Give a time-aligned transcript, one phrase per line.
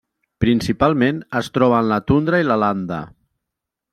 [0.43, 3.01] Principalment es troba en la tundra i la landa.